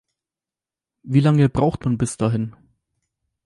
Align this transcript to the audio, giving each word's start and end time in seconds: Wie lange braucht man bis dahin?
Wie 1.03 1.19
lange 1.19 1.47
braucht 1.47 1.85
man 1.85 1.99
bis 1.99 2.17
dahin? 2.17 2.55